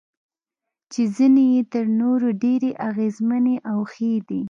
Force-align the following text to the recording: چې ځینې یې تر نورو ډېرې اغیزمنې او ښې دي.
چې 0.91 1.01
ځینې 1.15 1.43
یې 1.53 1.61
تر 1.73 1.85
نورو 2.01 2.27
ډېرې 2.43 2.71
اغیزمنې 2.89 3.55
او 3.71 3.79
ښې 3.91 4.11
دي. 4.27 4.39